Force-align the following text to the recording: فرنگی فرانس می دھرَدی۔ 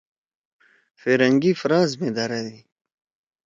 فرنگی 1.01 1.51
فرانس 1.61 1.91
می 2.01 2.09
دھرَدی۔ 2.15 2.57